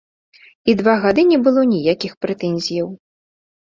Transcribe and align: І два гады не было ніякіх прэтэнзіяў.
І 0.73 0.75
два 0.79 0.95
гады 1.05 1.27
не 1.33 1.39
было 1.49 1.69
ніякіх 1.77 2.19
прэтэнзіяў. 2.27 2.95